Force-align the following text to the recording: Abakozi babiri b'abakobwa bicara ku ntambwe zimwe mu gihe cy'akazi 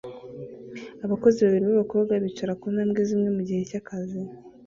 Abakozi 1.05 1.37
babiri 1.45 1.65
b'abakobwa 1.69 2.13
bicara 2.23 2.53
ku 2.59 2.65
ntambwe 2.73 3.01
zimwe 3.09 3.29
mu 3.35 3.41
gihe 3.47 3.61
cy'akazi 3.69 4.19